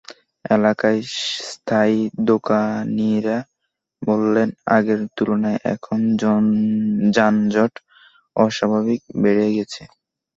এলাকার 0.45 0.95
স্থায়ী 1.45 1.99
দোকানিরা 2.29 3.37
বললেন, 4.01 4.47
আগের 4.75 5.01
তুলনায় 5.17 5.59
এখানে 5.65 6.05
যানজট 7.15 7.73
অস্বাভাবিক 8.35 9.01
বেড়ে 9.21 9.47
গেছে। 9.55 9.81